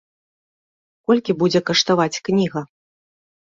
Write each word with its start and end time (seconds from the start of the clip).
Колькі 1.11 1.37
будзе 1.43 1.59
каштаваць 1.69 2.19
кніга? 2.31 2.61